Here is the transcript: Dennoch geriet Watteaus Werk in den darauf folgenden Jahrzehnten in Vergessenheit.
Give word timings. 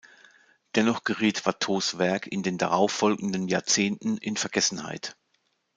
Dennoch 0.73 1.03
geriet 1.03 1.45
Watteaus 1.45 1.99
Werk 1.99 2.25
in 2.25 2.41
den 2.41 2.57
darauf 2.57 2.91
folgenden 2.91 3.47
Jahrzehnten 3.47 4.17
in 4.17 4.35
Vergessenheit. 4.35 5.15